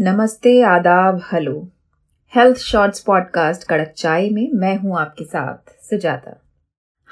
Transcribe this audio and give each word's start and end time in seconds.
नमस्ते, 0.00 0.62
आदाब, 0.62 1.20
hello. 1.32 1.52
Health 2.32 2.58
shorts 2.58 3.00
podcast 3.00 3.66
कड़क 3.68 3.92
चाय 3.96 4.28
में 4.30 4.48
मैं 4.52 4.76
हूँ 4.76 4.98
आपके 4.98 5.24
साथ 5.24 5.72
सुजाता। 5.80 6.32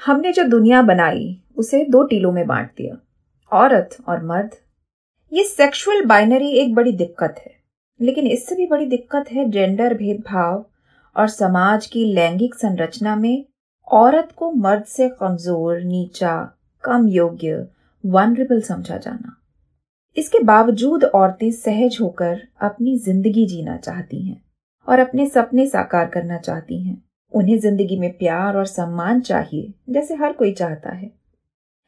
हमने 0.05 0.31
जो 0.31 0.43
दुनिया 0.43 0.81
बनाई, 0.81 1.41
उसे 1.57 1.83
दो 1.89 2.03
टीलों 2.03 2.31
में 2.31 2.47
बांट 2.47 2.71
दिया। 2.77 2.95
औरत 3.51 3.97
और 4.07 4.25
मर्द। 4.25 4.55
ये 5.33 5.43
सेक्सुअल 5.43 6.05
बाइनरी 6.05 6.49
एक 6.51 6.73
बड़ी 6.75 6.91
दिक्कत 6.91 7.35
है, 7.37 7.53
लेकिन 8.01 8.27
इससे 8.27 8.55
भी 8.55 8.67
बड़ी 8.67 8.85
दिक्कत 8.85 9.31
है 9.31 9.49
जेंडर 9.49 9.93
भेदभाव 9.93 10.65
और 11.15 11.27
समाज 11.27 11.85
की 11.85 12.05
लैंगिक 12.05 12.55
संरचना 12.55 13.15
में 13.15 13.45
औरत 13.87 14.31
को 14.35 14.51
मर्द 14.51 14.85
से 14.85 15.09
कमज़ोर, 15.09 15.81
नीचा, 15.81 16.57
कम 16.83 17.07
योग्य 17.07 17.67
वनरेबल 18.05 18.61
समझा 18.61 18.97
जाना। 18.97 19.38
इसके 20.19 20.39
बावजूद 20.43 21.03
औरतें 21.05 21.51
सहज 21.53 21.97
होकर 22.01 22.39
अपनी 22.61 22.97
ज़िंदगी 22.97 23.45
जीना 23.45 23.75
चाहती 23.77 24.21
हैं 24.21 24.41
और 24.87 24.99
अपने 24.99 25.25
सपने 25.27 25.65
साकार 25.67 26.05
करना 26.07 26.37
चाहती 26.37 26.81
हैं। 26.83 27.01
उन्हें 27.33 27.59
ज़िंदगी 27.59 27.97
में 27.99 28.11
प्यार 28.13 28.57
और 28.57 28.65
सम्मान 28.65 29.21
चाहिए 29.21 29.73
जैसे 29.89 30.15
हर 30.15 30.33
कोई 30.33 30.51
चाहता 30.53 30.93
है। 30.93 31.09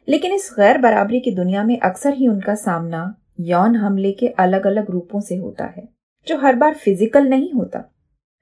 लेकिन 0.07 0.33
इस 0.33 0.49
गैर 0.59 0.77
बराबरी 0.77 1.19
की 1.19 1.31
दुनिया 1.31 1.63
में 1.63 1.77
अक्सर 1.79 2.13
ही 2.13 2.27
उनका 2.27 2.55
सामना 2.55 3.03
यौन 3.39 3.75
हमले 3.75 4.11
के 4.11 4.27
अलग 4.39 4.67
अलग 4.67 4.91
रूपों 4.91 5.19
से 5.21 5.35
होता 5.35 5.65
है 5.67 5.87
जो 6.27 6.37
हर 6.37 6.55
बार 6.55 6.73
फ़िज़िकल 6.75 7.27
नहीं 7.27 7.51
होता। 7.53 7.83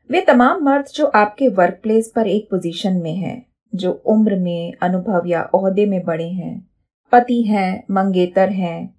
वे 0.09 0.21
तमाम 0.21 0.63
मर्द 0.63 0.85
जो 0.95 1.05
आपके 1.15 1.47
वर्क 1.47 1.79
प्लेस 1.83 2.11
पर 2.15 2.27
एक 2.27 2.47
पोजीशन 2.51 2.97
में 2.97 3.15
हैं, 3.15 3.45
जो 3.73 3.91
उम्र 4.07 4.35
में 4.35 4.73
अनुभव 4.81 5.27
या 5.27 5.49
ओहदे 5.55 5.85
में 5.85 6.03
बड़े 6.05 6.29
हैं 6.29 6.53
पति 7.13 7.41
हैं 7.43 7.83
मंगेतर 7.91 8.49
हैं 8.51 8.98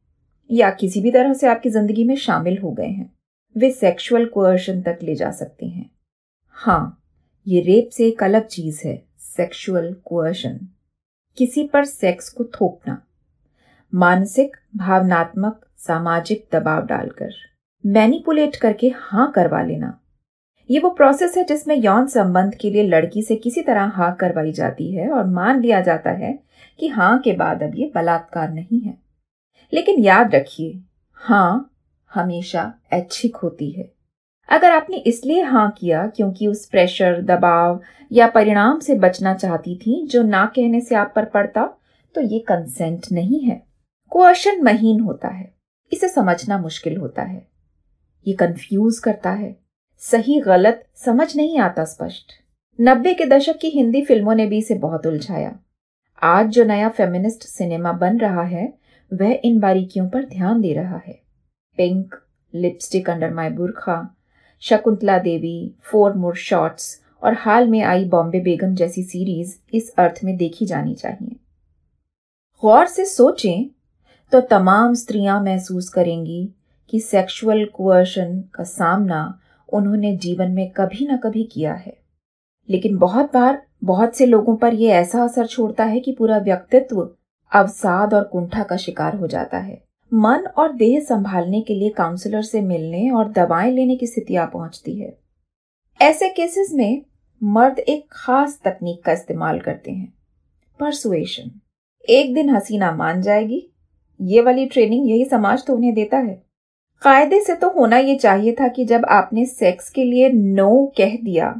या 0.50 0.70
किसी 0.70 1.00
भी 1.00 1.10
तरह 1.10 1.32
से 1.32 1.46
आपकी 1.46 1.70
ज़िंदगी 1.70 2.04
में 2.04 2.14
शामिल 2.16 2.58
हो 2.58 2.70
गए 2.70 2.86
हैं। 2.86 3.10
वे 3.56 3.70
सेक्सुअल 3.70 4.24
कोअर्शन 4.24 4.80
तक 4.82 4.98
ले 5.02 5.14
जा 5.14 5.30
सकते 5.30 5.66
हैं। 5.66 5.90
हाँ 6.56 6.96
ये 7.46 7.60
रेप 7.60 7.88
से 7.88 8.06
एक 8.06 8.22
अलग 8.22 8.46
चीज़ 8.46 8.80
है 8.86 9.02
सेक्सुअल 9.26 9.92
कोअर्शन 10.04 10.58
किसी 11.38 11.64
पर 11.64 11.84
सेक्स 11.84 12.28
को 12.28 12.44
थोपना। 12.44 13.00
मानसिक, 13.92 14.56
भावनात्मक, 14.76 15.60
सामाजिक 15.78 16.46
दबाव 16.52 16.86
डालकर। 16.86 17.32
मैनिपुलेट 17.84 18.56
करके 18.56 18.92
हाँ 18.96 19.30
करवा 19.32 19.62
लेना। 19.62 19.96
ये 20.70 20.78
वो 20.78 20.90
प्रोसेस 20.90 21.36
है 21.36 21.44
जिसमें 21.44 21.74
यौन 21.76 22.06
संबंध 22.06 22.54
के 22.54 22.70
लिए 22.70 22.82
लड़की 22.82 23.22
से 23.22 23.36
किसी 23.36 23.62
तरह 23.62 23.92
हाँ 23.94 24.14
करवाई 24.20 24.52
जाती 24.52 24.90
है 24.94 25.08
और 25.10 25.26
मान 25.28 25.60
लिया 25.62 25.80
जाता 25.80 26.10
है 26.10 26.32
कि 26.80 26.88
हाँ 26.88 27.18
के 27.18 27.32
बाद 27.32 27.62
अब 27.62 27.72
ये 27.76 27.90
बलात्कार 27.94 28.52
नहीं 28.52 28.80
है। 28.80 28.98
लेकिन 29.72 29.98
याद 29.98 30.34
रखिए 30.34 30.80
हाँ 31.12 31.72
हमेशा 32.12 32.72
ऐच्छिक 32.92 33.36
होती 33.36 33.70
है। 33.70 33.90
अगर 34.48 34.70
आपने 34.70 34.96
इसलिए 34.96 35.42
हाँ 35.42 35.70
किया 35.78 36.06
क्योंकि 36.06 36.46
उस 36.46 36.66
प्रेशर 36.66 37.20
दबाव 37.22 37.80
या 38.12 38.26
परिणाम 38.26 38.78
से 38.78 38.94
बचना 38.94 39.34
चाहती 39.34 39.76
थी 39.76 40.06
जो 40.06 40.22
ना 40.22 40.44
कहने 40.46 40.80
से 40.80 40.94
आप 40.94 41.12
पर 41.16 41.24
पड़ता 41.24 41.64
तो 42.14 42.20
ये 42.20 42.38
कंसेंट 42.38 43.06
नहीं 43.12 43.40
है। 43.40 43.62
क्वेश्चन 44.12 44.62
महीन 44.62 45.00
होता 45.00 45.28
है। 45.28 45.52
इसे 45.92 46.08
समझना 46.08 46.58
मुश्किल 46.58 46.96
होता 46.96 47.22
है। 47.22 47.46
ये 48.26 48.34
कंफ्यूज 48.34 48.98
करता 48.98 49.30
है। 49.30 49.56
सही 49.98 50.40
गलत 50.40 50.86
समझ 50.94 51.36
नहीं 51.36 51.58
आता 51.58 51.84
स्पष्ट। 51.84 52.32
नब्बे 52.80 53.14
के 53.14 53.24
दशक 53.24 53.58
की 53.58 53.68
हिंदी 53.68 54.02
फ़िल्मों 54.02 54.34
ने 54.34 54.46
भी 54.46 54.58
इसे 54.58 54.74
बहुत 54.74 55.06
उलझाया। 55.06 55.58
आज 56.22 56.46
जो 56.46 56.64
नया 56.64 56.88
फेमिनिस्ट 56.88 57.42
सिनेमा 57.42 57.92
बन 57.92 58.18
रहा 58.18 58.42
है 58.42 58.79
वह 59.12 59.40
इन 59.44 59.60
बारीकियों 59.60 60.08
पर 60.08 60.24
ध्यान 60.24 60.60
दे 60.60 60.72
रहा 60.72 60.96
है। 60.96 61.20
Pink, 61.76 62.14
lipstick 62.54 63.10
under 63.10 63.34
my 63.34 63.50
Burkha, 63.50 64.16
Shakuntala 64.60 65.18
Devi, 65.18 65.74
four 65.80 66.12
more 66.12 66.34
shots 66.34 67.02
और 67.22 67.34
हाल 67.34 67.68
में 67.68 67.82
आई 67.82 68.04
बॉम्बे 68.04 68.40
बेगम 68.40 68.74
जैसी 68.74 69.02
सीरीज़ 69.02 69.56
इस 69.74 69.94
अर्थ 69.98 70.20
में 70.24 70.36
देखी 70.36 70.66
जानी 70.66 70.94
चाहिए। 70.94 71.36
गौर 72.62 72.86
से 72.86 73.04
सोचें 73.04 73.70
तो 74.32 74.40
तमाम 74.40 74.94
स्त्रियाँ 74.94 75.42
महसूस 75.42 75.88
करेंगी 75.88 76.50
कि 76.90 77.00
सेक्सुअल 77.00 77.64
कुअर्शन 77.64 78.44
का 78.54 78.64
सामना 78.64 79.40
उन्होंने 79.72 80.16
जीवन 80.16 80.50
में 80.50 80.70
कभी 80.70 81.06
ना 81.06 81.16
कभी 81.16 81.44
किया 81.44 81.74
है। 81.74 81.96
लेकिन 82.68 82.96
बहुत 82.98 83.32
बार 83.34 83.62
बहुत 83.84 84.16
से 84.16 84.26
लोगों 84.26 84.56
पर 84.56 84.74
यह 84.74 84.94
ऐसा 84.94 85.24
असर 85.24 85.46
छोड़ता 85.46 85.84
है 85.84 86.00
कि 86.00 86.12
पूरा 86.12 86.38
व्यक्तित्व 86.38 87.10
अवसाद 87.52 88.14
और 88.14 88.24
कुंठा 88.24 88.62
का 88.62 88.76
शिकार 88.76 89.16
हो 89.16 89.26
जाता 89.26 89.58
है। 89.58 89.82
मन 90.12 90.46
और 90.56 90.72
देह 90.72 91.00
संभालने 91.00 91.60
के 91.60 91.74
लिए 91.74 91.88
काउंसलर 91.88 92.42
से 92.42 92.60
मिलने 92.60 93.08
और 93.10 93.28
दवाएँ 93.28 93.72
लेने 93.72 93.96
की 93.96 94.06
स्थिति 94.06 94.36
आ 94.36 94.44
पहुँचती 94.46 94.98
है। 95.00 95.16
ऐसे 96.00 96.28
केसेस 96.28 96.72
में 96.72 97.02
मर्द 97.42 97.78
एक 97.78 98.06
खास 98.12 98.58
तकनीक 98.64 99.02
का 99.04 99.12
इस्तेमाल 99.12 99.58
करते 99.58 99.90
हैं। 99.90 100.12
परसुएशन 100.80 101.50
एक 102.08 102.34
दिन 102.34 102.50
हसीना 102.50 102.92
मान 102.92 103.22
जाएगी। 103.22 103.66
ये 104.20 104.40
वाली 104.40 104.66
ट्रेनिंग 104.66 105.10
यही 105.10 105.24
समाज 105.24 105.66
तो 105.66 105.74
उन्हें 105.74 105.94
देता 105.94 106.16
है। 106.16 106.42
कायदे 107.02 107.40
से 107.40 107.54
तो 107.54 107.70
होना 107.70 107.98
ये 107.98 108.16
चाहिए 108.16 108.52
था 108.52 108.68
कि 108.68 108.84
जब 108.84 109.04
आपने 109.04 109.44
सेक्स 109.46 109.90
के 109.90 110.04
लिए 110.04 110.28
नो 110.28 110.92
कह 110.96 111.16
दिया 111.16 111.54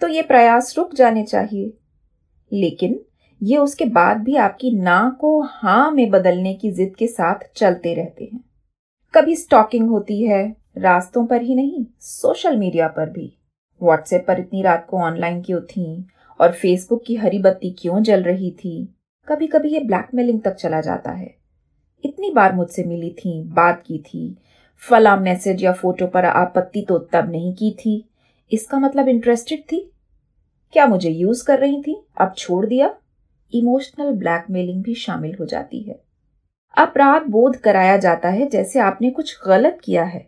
तो 0.00 0.08
ये 0.08 0.22
प्रयास 0.22 0.74
रुक 0.78 0.94
जाने 0.94 1.22
चाहिए। 1.24 1.72
लेकिन 2.52 2.98
ये 3.44 3.56
उसके 3.56 3.84
बाद 3.84 4.16
भी 4.16 4.36
आपकी 4.36 4.70
ना 4.70 5.16
को 5.20 5.40
हाँ 5.40 5.90
में 5.90 6.10
बदलने 6.10 6.54
की 6.54 6.70
जिद 6.70 6.96
के 6.96 7.06
साथ 7.06 7.34
चलते 7.56 7.94
रहते 7.94 8.24
हैं। 8.32 8.44
कभी 9.14 9.36
स्टॉकिंग 9.36 9.88
होती 9.88 10.22
है, 10.22 10.56
रास्तों 10.78 11.26
पर 11.26 11.42
ही 11.42 11.54
नहीं 11.54 11.86
सोशल 12.00 12.56
मीडिया 12.56 12.88
पर 12.88 13.10
भी। 13.10 13.38
व्हाट्सएप 13.82 14.24
पर 14.28 14.40
इतनी 14.40 14.62
रात 14.62 14.86
को 14.90 14.98
ऑनलाइन 14.98 15.42
क्यों 15.42 15.60
थी? 15.60 16.06
और 16.40 16.52
फेसबुक 16.52 17.02
की 17.06 17.14
हरी 17.14 17.38
बत्ती 17.38 17.76
क्यों 17.78 18.02
जल 18.02 18.22
रही 18.22 18.50
थी? 18.50 18.94
कभी 19.28 19.46
कभी 19.46 19.68
ये 19.68 19.80
ब्लैकमेलिंग 19.80 20.40
तक 20.40 20.54
चला 20.54 20.80
जाता 20.80 21.10
है। 21.10 21.34
इतनी 22.04 22.30
बार 22.30 22.54
मुझसे 22.54 22.84
मिली 22.84 23.10
थी, 23.10 23.42
बात 23.42 23.82
की 23.86 23.98
थी। 23.98 24.36
फला 24.76 25.16
मैसेज 25.16 25.64
या 25.64 25.72
फ़ोटो 25.72 26.06
पर 26.06 26.24
आपत्ति 26.24 26.82
तो 26.88 26.98
तब 26.98 27.30
नहीं 27.30 27.54
की 27.54 27.70
थी। 27.70 28.08
इसका 28.52 28.78
मतलब 28.78 29.08
इंटरेस्टेड 29.08 29.60
थी? 29.60 29.92
क्या 30.72 30.86
मुझे 30.86 31.10
यूज़ 31.10 31.46
कर 31.46 31.58
रही 31.58 31.82
थी? 31.82 32.04
अब 32.20 32.34
छोड़ 32.38 32.66
दिया? 32.66 32.94
इमोशनल 33.52 34.12
ब्लैकमेलिंग 34.12 34.82
भी 34.82 34.94
शामिल 34.94 35.36
हो 35.40 35.44
जाती 35.44 35.82
है। 35.82 36.00
अपराध 36.76 37.22
बोध 37.22 37.56
कराया 37.56 37.96
जाता 37.96 38.28
है 38.28 38.48
जैसे 38.48 38.78
आपने 38.80 39.10
कुछ 39.10 39.38
गलत 39.46 39.78
किया 39.84 40.04
है। 40.04 40.26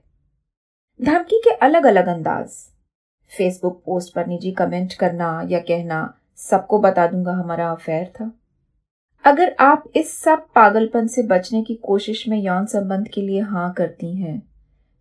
धमकी 1.01 1.41
के 1.45 1.51
अलग 1.57 1.87
अलग 1.87 2.07
अंदाज। 2.07 2.51
फेसबुक 3.31 3.83
पोस्ट 3.87 4.15
पर 4.15 4.27
निजी 4.27 4.51
कमेंट 4.53 4.93
करना 4.93 5.41
या 5.51 5.59
कहना, 5.61 6.15
सबको 6.39 6.79
बता 6.79 7.07
दूँगा 7.07 7.33
हमारा 7.33 7.71
अफेयर 7.71 8.07
था। 8.07 8.31
अगर 9.25 9.55
आप 9.61 9.85
इस 9.97 10.13
सब 10.15 10.47
पागलपन 10.55 11.07
से 11.07 11.23
बचने 11.23 11.63
की 11.63 11.75
कोशिश 11.75 12.27
में 12.29 12.39
यौन 12.39 12.67
संबंध 12.67 13.09
के 13.09 13.21
लिए 13.21 13.41
हाँ 13.41 13.73
करती 13.73 14.15
हैं 14.17 14.39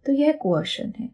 तो 0.05 0.11
यह 0.11 0.31
कुअर्शन 0.31 0.93
है। 0.99 1.09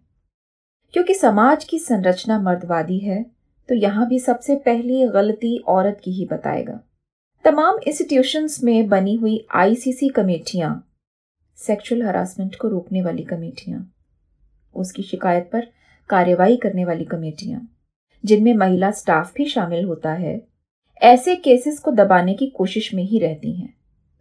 क्योंकि 0.93 1.13
समाज 1.13 1.63
की 1.63 1.79
संरचना 1.79 2.39
मर्दवादी 2.41 2.97
है 2.99 3.23
तो 3.69 3.75
यहाँ 3.75 4.07
भी 4.07 4.19
सबसे 4.19 4.55
पहली 4.55 5.07
गलती 5.07 5.57
औरत 5.67 5.99
की 6.03 6.11
ही 6.11 6.25
बताएगा। 6.25 6.79
तमाम 7.45 7.77
इंस्टीट्यूशंस 7.87 8.63
में 8.63 8.87
बनी 8.87 9.15
हुई 9.15 9.47
आईसीसी 9.51 10.07
कमेटियाँ 10.09 10.87
सेक्सुअल 11.57 12.01
हरासमेंट 12.03 12.55
को 12.55 12.67
रोकने 12.67 13.01
वाली 13.01 13.23
कमेटियाँ, 13.23 13.93
उसकी 14.75 15.03
शिकायत 15.03 15.49
पर 15.53 15.67
कार्यवाही 16.09 16.57
करने 16.57 16.85
वाली 16.85 17.05
कमेटियाँ, 17.05 17.61
जिनमें 18.25 18.53
महिला 18.53 18.91
स्टाफ 18.91 19.33
भी 19.35 19.45
शामिल 19.45 19.85
होता 19.85 20.13
है, 20.13 20.41
ऐसे 21.01 21.35
केसेस 21.35 21.79
को 21.79 21.91
दबाने 21.91 22.33
की 22.33 22.47
कोशिश 22.47 22.93
में 22.93 23.03
ही 23.03 23.19
रहती 23.19 23.53
हैं। 23.53 23.73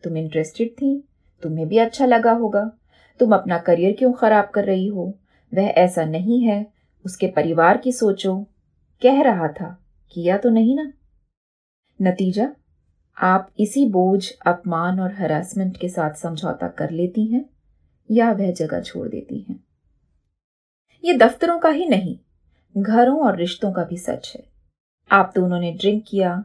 तुम 0.05 0.17
इंटरेस्टेड 0.17 0.70
थी, 0.70 1.08
तुम्हें 1.43 1.69
भी 1.69 1.78
अच्छा 1.78 2.06
लगा 2.06 2.32
होगा। 2.32 2.70
तुम 3.20 3.34
अपना 3.34 3.58
करियर 3.58 3.93
क्यों 3.93 4.12
खराब 4.12 4.49
कर 4.49 4.64
रही 4.64 4.87
हो? 4.87 5.12
वह 5.52 5.69
ऐसा 5.76 6.05
नहीं 6.05 6.40
है, 6.43 6.67
उसके 7.05 7.26
परिवार 7.26 7.78
की 7.78 7.93
सोचो। 7.93 8.37
कह 9.02 9.22
रहा 9.22 9.49
था, 9.49 9.76
किया 10.12 10.38
तो 10.38 10.50
नहीं 10.50 10.76
ना? 10.76 10.93
नतीजा 12.00 12.49
आप 13.20 13.50
इसी 13.61 13.87
बोझ, 13.87 14.31
अपमान 14.46 15.00
और 15.00 15.14
हरासमेंट 15.14 15.76
के 15.76 15.88
साथ 15.88 16.14
समझौता 16.14 16.69
कर 16.69 16.90
लेती 16.90 17.26
हैं 17.26 17.44
या 18.11 18.32
वह 18.32 18.52
जगह 18.52 18.81
छोड़ 18.81 19.08
देती 19.08 19.46
हैं? 19.49 19.64
ये 21.05 21.17
दफ्तरों 21.17 21.58
का 21.58 21.69
ही 21.69 21.87
नहीं, 21.87 22.19
घरों 22.76 23.20
और 23.20 23.37
रिश्तों 23.37 23.72
का 23.72 23.84
भी 23.84 23.96
सच 23.96 24.32
है। 24.37 24.44
आप 25.11 25.32
दोनों 25.34 25.61
ने 25.61 25.72
ड्रिंक 25.72 26.05
किया, 26.08 26.44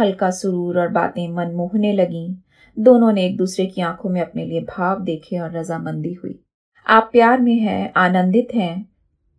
हल्का 0.00 0.30
सुरूर 0.30 0.80
और 0.80 0.88
बातें 0.88 1.28
मन 1.28 1.46
मोहने 1.46 1.92
लगी। 1.92 2.42
दोनों 2.78 3.12
ने 3.12 3.26
एक 3.26 3.36
दूसरे 3.36 3.66
की 3.66 3.80
आँखों 3.80 4.10
में 4.10 4.20
अपने 4.20 4.44
लिए 4.44 4.60
भाव 4.60 5.02
देखे 5.02 5.38
और 5.38 5.50
रजामंदी 5.50 6.12
हुई। 6.12 6.38
आप 6.86 7.08
प्यार 7.12 7.40
में 7.40 7.54
हैं, 7.54 7.92
आनंदित 7.96 8.48
हैं 8.54 8.88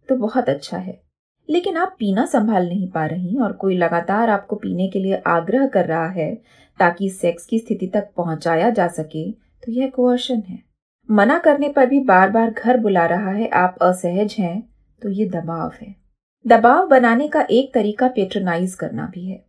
तो 0.10 0.16
बहुत 0.16 0.50
अच्छा 0.50 0.78
है। 0.78 1.02
लेकिन 1.50 1.78
आप 1.78 1.96
पीना 2.00 2.26
संभाल 2.26 2.68
नहीं 2.68 2.88
पा 2.90 3.06
रही 3.06 3.38
और 3.38 3.54
कोई 3.54 3.78
लगातार 3.78 4.30
आपको 4.30 4.56
पीने 4.56 4.88
के 4.88 5.00
लिए 5.00 5.22
आग्रह 5.28 5.68
कर 5.68 5.86
रहा 5.86 6.08
है 6.08 6.34
ताकि 6.80 7.10
सेक्स 7.10 7.46
की 7.46 7.60
स्थिति 7.60 7.88
तक 7.88 8.10
पहुँचाया 8.18 8.70
जा 8.70 8.88
सके 8.88 9.32
तो 9.32 9.72
यह 9.72 9.90
कोअर्शन 9.90 10.42
है। 10.50 10.60
मना 11.10 11.38
करने 11.40 11.70
पर 11.70 11.86
भी 11.86 12.00
बार 12.00 12.30
बार 12.30 12.52
घर 12.52 12.78
बुला 12.78 13.06
रहा 13.06 13.32
है, 13.32 13.48
आप 13.48 13.78
असहज 13.82 14.36
हैं 14.40 14.64
तो 15.02 15.10
ये 15.10 15.26
दबाव 15.26 15.72
है। 15.82 15.96
दबाव 16.46 16.88
बनाने 16.88 17.28
का 17.28 17.42
एक 17.42 17.74
तरीका 17.74 18.08
पेट्रोनाइज 18.08 18.74
करना 18.76 19.06
भी 19.14 19.26
है। 19.26 19.44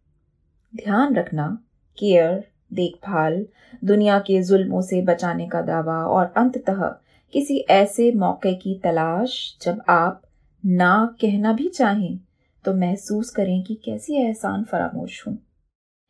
ध्यान 0.73 1.14
रखना, 1.14 1.46
केयर, 1.99 2.44
देखभाल, 2.73 3.44
दुनिया 3.85 4.19
के 4.19 4.43
जुल्मों 4.43 4.81
से 4.81 5.00
बचाने 5.02 5.49
का 5.49 5.61
दावा 5.62 5.96
और 6.06 6.32
अंततः 6.37 6.85
किसी 7.35 7.58
ऐसे 7.70 8.11
मौके 8.12 8.55
की 8.55 8.75
तलाश 8.85 9.37
जब 9.62 9.82
आप 9.88 10.23
ना 10.64 11.16
कहना 11.20 11.52
भी 11.52 11.69
चाहें 11.69 12.19
तो 12.64 12.75
महसूस 12.75 13.31
करें 13.31 13.62
कि 13.62 13.75
कैसी 13.75 14.14
एहसान 14.16 14.62
फरामोश 14.64 15.26
हूँ। 15.26 15.37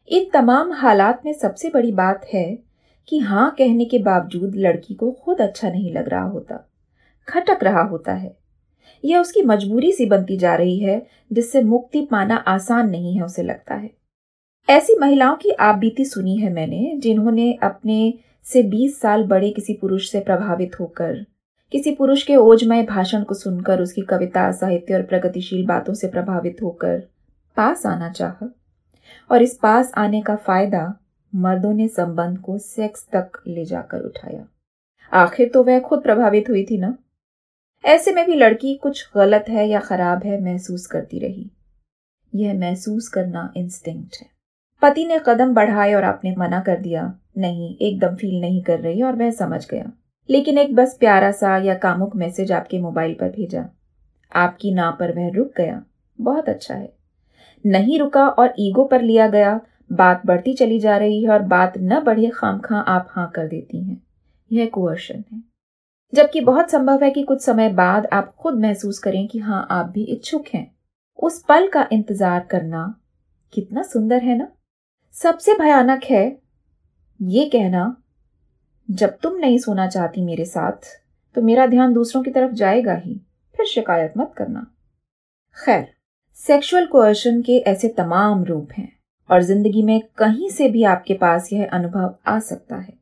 इन 0.08 0.28
तमाम 0.34 0.72
हालात 0.72 1.22
में 1.26 1.32
सबसे 1.32 1.68
बड़ी 1.68 1.92
बात 1.92 2.26
है 2.34 2.46
कि 3.08 3.18
हाँ 3.18 3.54
कहने 3.58 3.84
के 3.84 3.98
बावजूद 3.98 4.54
लड़की 4.56 4.94
को 4.94 5.10
खुद 5.24 5.40
अच्छा 5.40 5.70
नहीं 5.70 5.92
लग 5.92 6.08
रहा 6.08 6.22
होता, 6.22 6.56
खटक 7.28 7.64
रहा 7.64 7.82
होता 7.82 8.12
है। 8.12 8.36
यह 9.04 9.20
उसकी 9.20 9.42
मजबूरी 9.42 9.92
सी 9.92 10.06
बनती 10.06 10.36
जा 10.36 10.54
रही 10.54 10.78
है, 10.78 11.06
जिससे 11.32 11.62
मुक्ति 11.62 12.06
पाना 12.10 12.36
आसान 12.36 12.90
नहीं 12.90 13.16
है 13.16 13.22
उसे 13.22 13.42
लगता 13.42 13.74
है। 13.74 13.90
ऐसी 14.68 14.98
महिलाओं 15.00 15.36
की 15.36 15.50
आप 15.50 15.78
बीती 15.78 16.04
सुनी 16.04 16.36
है 16.36 16.52
मैंने, 16.52 16.92
जिन्होंने 16.96 17.52
अपने 17.62 18.14
से 18.46 18.62
20 18.62 19.00
साल 19.00 19.24
बड़े 19.24 19.50
किसी 19.50 19.74
पुरुष 19.74 20.10
से 20.10 20.20
प्रभावित 20.20 20.80
होकर 20.80 21.24
किसी 21.72 21.94
पुरुष 21.94 22.22
के 22.22 22.36
ओजमय 22.36 22.82
भाषण 22.82 23.22
को 23.22 23.34
सुनकर 23.34 23.80
उसकी 23.80 24.02
कविता, 24.02 24.52
साहित्य 24.52 24.94
और 24.94 25.02
प्रगतिशील 25.02 25.66
बातों 25.66 25.94
से 25.94 26.08
प्रभावित 26.08 26.56
होकर 26.62 27.02
पास 27.56 27.86
आना 27.86 28.10
चाहा। 28.10 28.54
और 29.30 29.42
इस 29.42 29.58
पास 29.62 29.92
आने 29.96 30.22
का 30.22 30.36
फ़ायदा 30.36 30.94
मर्दों 31.34 31.72
ने 31.72 31.88
संबंध 31.88 32.38
को 32.38 32.58
सेक्स 32.58 33.08
तक 33.12 33.30
ले 33.46 33.64
जाकर 33.64 34.00
उठाया। 34.00 34.46
आखिर 35.12 35.48
तो 35.48 35.64
वह 35.64 35.80
खुद 35.80 36.02
प्रभावित 36.02 36.50
हुई 36.50 36.64
थी 36.64 36.78
ना? 36.78 36.98
ऐसे 37.84 38.12
में 38.12 38.26
भी 38.26 38.34
लड़की 38.34 38.74
कुछ 38.74 39.10
गलत 39.14 39.44
है 39.48 39.68
या 39.68 39.80
खराब 39.80 40.22
है 40.24 40.44
महसूस 40.44 40.86
करती 40.86 41.18
रही। 41.18 41.50
यह 42.34 42.54
महसूस 42.54 43.08
करना 43.08 43.52
इंस्टिंक्ट 43.56 44.16
है। 44.20 44.26
पति 44.82 45.06
ने 45.06 45.20
कदम 45.26 45.54
बढ़ाए 45.54 45.94
और 45.94 46.04
आपने 46.04 46.34
मना 46.38 46.60
कर 46.60 46.76
दिया, 46.76 47.14
नहीं, 47.38 47.76
एकदम 47.76 48.16
फील 48.16 48.40
नहीं 48.40 48.62
कर 48.62 48.80
रही 48.80 49.02
और 49.02 49.16
वह 49.16 49.30
समझ 49.30 49.70
गया। 49.70 49.92
लेकिन 50.28 50.58
एक 50.58 50.74
बस 50.74 50.96
प्यारा 51.00 51.30
सा 51.30 51.56
या 51.56 51.74
कामुक 51.74 52.16
मैसेज 52.16 52.52
आपके 52.52 52.78
मोबाइल 52.78 53.14
पर 53.14 53.28
भेजा। 53.28 53.68
आपकी 54.32 54.74
ना 54.74 54.90
पर 54.90 55.12
वह 55.12 55.30
रुक 55.34 55.52
गया। 55.56 55.82
बहुत 56.18 56.48
अच्छा 56.48 56.74
है। 56.74 56.92
नहीं 57.64 57.98
रुका 57.98 58.26
और 58.28 58.54
ईगो 58.58 58.84
पर 58.84 59.02
लिया 59.02 59.28
गया। 59.28 59.60
बात 59.92 60.22
बढ़ती 60.26 60.52
चली 60.54 60.78
जा 60.80 60.96
रही 60.96 61.22
है 61.24 61.30
और 61.30 61.42
बात 61.42 61.72
न 61.78 62.00
बढ़े 62.00 62.30
खाम 62.34 62.58
खां 62.58 62.82
आप 62.84 63.08
हाँ 63.10 63.30
कर 63.34 63.48
देती 63.48 63.82
हैं। 63.84 64.02
यह 64.50 64.66
कुअर्शन 64.66 65.24
है। 65.32 65.42
जबकि 66.12 66.40
बहुत 66.40 66.70
संभव 66.70 67.04
है 67.04 67.10
कि 67.10 67.22
कुछ 67.22 67.42
समय 67.42 67.68
बाद 67.68 68.06
आप 68.06 68.34
खुद 68.34 68.54
महसूस 68.54 68.98
करें 68.98 69.26
कि 69.28 69.38
हाँ 69.38 69.66
आप 69.70 69.86
भी 69.86 70.04
इच्छुक 70.04 70.44
हैं। 70.54 70.70
उस 71.18 71.42
पल 71.48 71.68
का 71.68 71.88
इंतज़ार 71.92 72.40
करना 72.40 72.94
कितना 73.52 73.82
सुंदर 73.82 74.22
है 74.22 74.36
ना? 74.38 74.48
सबसे 75.14 75.54
भयानक 75.54 76.04
है 76.04 76.24
ये 77.20 77.44
कहना 77.44 77.84
जब 78.88 79.16
तुम 79.22 79.36
नहीं 79.36 79.58
सोना 79.58 79.86
चाहती 79.86 80.22
मेरे 80.22 80.44
साथ 80.44 80.86
तो 81.36 81.42
मेरा 81.42 81.66
ध्यान 81.66 81.92
दूसरों 81.92 82.22
की 82.22 82.30
तरफ़ 82.30 82.52
जाएगा 82.52 82.94
ही। 82.94 83.14
फिर 83.54 83.66
शिकायत 83.66 84.12
मत 84.18 84.32
करना। 84.36 84.66
खैर 85.56 85.86
सेक्सुअल 86.38 86.86
कोअर्शन 86.86 87.40
के 87.42 87.58
ऐसे 87.60 87.88
तमाम 87.88 88.44
रूप 88.44 88.72
हैं, 88.72 88.92
और 89.30 89.42
ज़िंदगी 89.42 89.82
में 89.82 90.00
कहीं 90.18 90.50
से 90.50 90.68
भी 90.68 90.82
आपके 90.84 91.14
पास 91.14 91.52
यह 91.52 91.68
अनुभव 91.68 92.14
आ 92.26 92.38
सकता 92.40 92.76
है। 92.76 92.92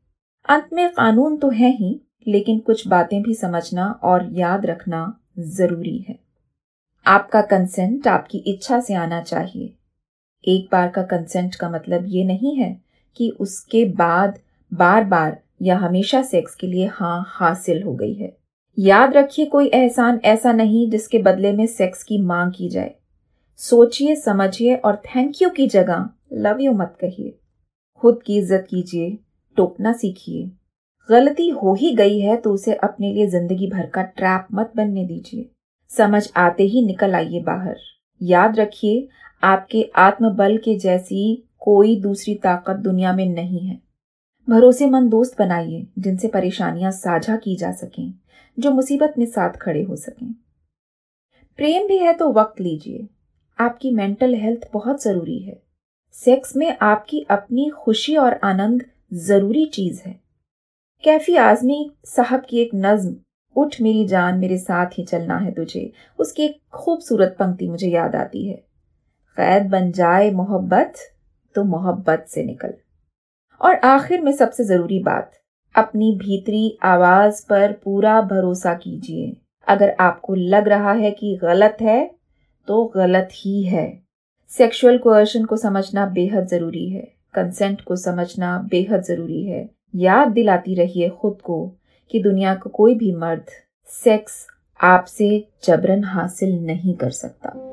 अंत 0.49 0.69
में 0.73 0.89
कानून 0.89 1.37
तो 1.37 1.49
है 1.49 1.69
ही, 1.71 1.99
लेकिन 2.27 2.59
कुछ 2.59 2.87
बातें 2.87 3.21
भी 3.21 3.33
समझना 3.35 3.87
और 4.03 4.27
याद 4.33 4.65
रखना 4.65 5.05
ज़रूरी 5.39 5.97
है। 5.99 6.17
आपका 7.05 7.41
कंसेंट 7.43 8.07
आपकी 8.07 8.37
इच्छा 8.47 8.79
से 8.79 8.93
आना 8.93 9.21
चाहिए। 9.21 9.73
एक 10.43 10.67
बार 10.71 10.89
का 10.89 11.01
कंसेंट 11.03 11.55
का 11.55 11.69
मतलब 11.69 12.05
ये 12.07 12.23
नहीं 12.23 12.55
है 12.55 12.77
कि 13.17 13.29
उसके 13.39 13.85
बाद 13.95 14.39
बार 14.71 15.03
बार 15.03 15.39
या 15.63 15.77
हमेशा 15.77 16.21
सेक्स 16.21 16.55
के 16.55 16.67
लिए 16.67 16.85
हाँ 16.85 17.23
हासिल 17.27 17.81
हो 17.83 17.93
गई 17.93 18.13
है। 18.13 18.35
याद 18.77 19.13
रखिए, 19.13 19.45
कोई 19.45 19.67
एहसान 19.67 20.19
ऐसा 20.25 20.51
नहीं 20.53 20.89
जिसके 20.89 21.19
बदले 21.19 21.51
में 21.51 21.65
सेक्स 21.67 22.03
की 22.03 22.21
मांग 22.21 22.51
की 22.51 22.69
जाए। 22.69 22.93
सोचिए, 23.59 24.15
समझिए 24.15 24.75
और 24.75 24.95
थैंक 25.05 25.41
यू 25.41 25.49
की 25.49 25.67
जगह 25.67 26.09
लव 26.33 26.61
यू 26.61 26.71
मत 26.71 26.97
कहिए। 27.01 27.37
खुद 28.01 28.21
की 28.25 28.37
इज़्ज़त 28.37 28.67
कीजिए, 28.69 29.17
टोकना 29.57 29.93
सीखिए। 29.93 30.49
गलती 31.09 31.47
हो 31.49 31.73
ही 31.73 31.93
गई 31.95 32.19
है 32.19 32.35
तो 32.37 32.53
उसे 32.53 32.73
अपने 32.73 33.13
लिए 33.13 33.27
ज़िंदगी 33.27 33.67
भर 33.67 33.85
का 33.85 34.01
ट्रैप 34.01 34.47
मत 34.53 34.71
बनने 34.75 35.05
दीजिए। 35.05 35.49
समझ 35.91 36.27
आते 36.37 36.63
ही 36.63 36.85
निकल 36.85 37.15
आइए 37.15 37.41
बाहर। 37.41 37.77
याद 38.21 38.59
रखिए, 38.59 39.07
आपके 39.43 39.89
आत्मबल 39.95 40.57
के 40.57 40.75
जैसी 40.75 41.43
कोई 41.59 41.95
दूसरी 42.01 42.35
ताकत 42.35 42.75
दुनिया 42.75 43.13
में 43.13 43.25
नहीं 43.25 43.59
है। 43.59 43.79
भरोसेमंद 44.49 45.11
दोस्त 45.11 45.39
बनाइए, 45.39 45.87
जिनसे 45.99 46.27
परेशानियाँ 46.27 46.91
साझा 46.91 47.35
की 47.35 47.55
जा 47.55 47.71
सकें, 47.71 48.13
जो 48.59 48.71
मुसीबत 48.71 49.13
में 49.17 49.25
साथ 49.25 49.49
खड़े 49.49 49.83
हो 49.83 49.95
सकें। 49.95 50.33
प्रेम 51.57 51.87
भी 51.87 51.97
है 51.97 52.13
तो 52.13 52.31
वक्त 52.31 52.61
लीजिए। 52.61 53.07
आपकी 53.59 53.91
मेंटल 53.91 54.33
हेल्थ 54.33 54.69
बहुत 54.73 55.03
ज़रूरी 55.03 55.39
है। 55.39 55.63
सेक्स 56.11 56.55
में 56.55 56.77
आपकी 56.81 57.25
अपनी 57.29 57.71
खुशी 57.77 58.15
और 58.15 58.39
आनंद 58.43 58.85
ज़रूरी 59.13 59.65
चीज़ 59.65 60.01
है। 60.01 60.19
कैफी 61.03 61.35
आजमी, 61.35 61.91
साहब 62.05 62.43
की 62.49 62.57
एक 62.57 62.69
नज्म, 62.75 63.15
उठ 63.55 63.75
मेरी 63.81 64.07
जान, 64.07 64.39
मेरे 64.39 64.57
साथ 64.57 64.85
ही 64.85 65.03
चलना 65.03 65.37
है 65.37 65.51
तुझे, 65.51 65.93
उसकी 66.19 66.43
एक 66.43 66.59
खूबसूरत 66.73 67.35
पंक्ति 67.39 67.69
मुझे 67.69 67.87
याद 67.87 68.15
आती 68.15 68.47
है। 68.47 68.63
कैद 69.37 69.69
बन 69.69 69.91
जाए 69.91 70.31
मोहब्बत 70.31 70.93
तो 71.55 71.63
मोहब्बत 71.63 72.25
से 72.29 72.43
निकल। 72.43 72.73
और 73.61 73.75
आखिर 73.75 74.21
में 74.21 74.31
सबसे 74.31 74.63
ज़रूरी 74.63 74.99
बात, 74.99 75.31
अपनी 75.75 76.15
भीतरी 76.15 76.77
आवाज़ 76.83 77.45
पर 77.49 77.71
पूरा 77.71 78.21
भरोसा 78.21 78.73
कीजिए। 78.73 79.35
अगर 79.67 79.95
आपको 79.99 80.35
लग 80.35 80.67
रहा 80.67 80.93
है 80.93 81.11
कि 81.11 81.39
गलत 81.41 81.77
है 81.81 82.15
तो 82.67 82.85
गलत 82.85 83.29
ही 83.33 83.63
है। 83.63 84.03
सेक्सुअल 84.49 84.97
कोअर्शन 84.97 85.45
को 85.45 85.57
समझना 85.57 86.05
बेहद 86.05 86.47
ज़रूरी 86.47 86.89
है। 86.89 87.11
कंसेंट 87.33 87.81
को 87.81 87.95
समझना 87.95 88.57
बेहद 88.71 89.03
ज़रूरी 89.03 89.43
है। 89.45 89.69
याद 89.95 90.27
दिलाती 90.27 90.75
रहिए 90.75 91.09
खुद 91.09 91.37
को 91.43 91.75
कि 92.11 92.19
दुनिया 92.19 92.53
का 92.53 92.59
को 92.59 92.69
कोई 92.69 92.95
भी 92.95 93.15
मर्द 93.15 93.45
सेक्स 93.89 94.47
आपसे 94.79 95.47
जबरन 95.63 96.03
हासिल 96.03 96.65
नहीं 96.65 96.93
कर 96.93 97.09
सकता। 97.09 97.72